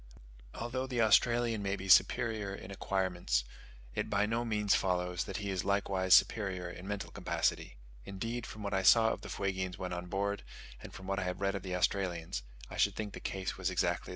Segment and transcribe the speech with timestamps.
[0.55, 3.43] Although the Australian may be superior in acquirements,
[3.93, 8.63] it by no means follows that he is likewise superior in mental capacity: indeed, from
[8.63, 10.41] what I saw of the Fuegians when on board
[10.81, 13.69] and from what I have read of the Australians, I should think the case was
[13.69, 14.09] exactly the reverse.